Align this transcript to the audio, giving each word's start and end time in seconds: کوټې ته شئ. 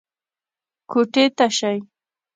کوټې 0.91 1.25
ته 1.37 1.45
شئ. 1.57 1.77